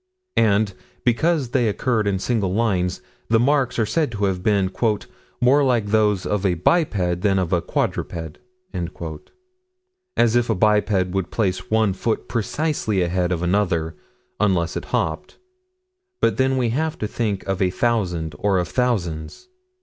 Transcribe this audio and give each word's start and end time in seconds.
And, 0.37 0.73
because 1.05 1.49
they 1.49 1.67
occurred 1.69 2.07
in 2.07 2.17
single 2.17 2.51
lines, 2.51 3.03
the 3.29 3.39
marks 3.39 3.77
are 3.77 3.85
said 3.85 4.11
to 4.13 4.25
have 4.25 4.41
been 4.41 4.71
"more 5.39 5.63
like 5.63 5.85
those 5.85 6.25
of 6.25 6.43
a 6.43 6.55
biped 6.55 7.21
than 7.21 7.37
of 7.37 7.53
a 7.53 7.61
quadruped" 7.61 8.39
as 10.17 10.35
if 10.35 10.49
a 10.49 10.55
biped 10.55 11.07
would 11.11 11.29
place 11.29 11.69
one 11.69 11.93
foot 11.93 12.27
precisely 12.27 13.03
ahead 13.03 13.31
of 13.31 13.43
another 13.43 13.95
unless 14.39 14.75
it 14.75 14.85
hopped 14.85 15.37
but 16.19 16.37
then 16.37 16.57
we 16.57 16.69
have 16.69 16.97
to 16.97 17.05
think 17.07 17.45
of 17.47 17.61
a 17.61 17.69
thousand, 17.69 18.33
or 18.39 18.57
of 18.57 18.69
thousands. 18.69 19.49